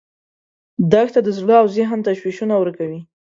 دښته 0.91 1.19
د 1.23 1.29
زړه 1.37 1.55
او 1.61 1.67
ذهن 1.75 1.99
تشویشونه 2.07 2.53
ورکوي. 2.57 2.99